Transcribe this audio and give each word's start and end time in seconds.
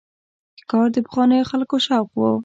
ښکار 0.61 0.87
د 0.93 0.97
پخوانیو 1.05 1.49
خلکو 1.51 1.75
شوق 1.85 2.09
و. 2.15 2.21